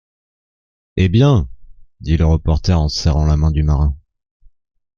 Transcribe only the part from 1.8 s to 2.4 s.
dit le